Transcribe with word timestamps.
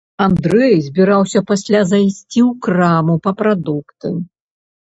Андрэй 0.23 0.71
збіраўся 0.85 1.39
пасля 1.51 1.83
зайсці 1.91 2.39
ў 2.47 2.49
краму 2.65 3.15
па 3.29 3.37
прадукты. 3.43 4.17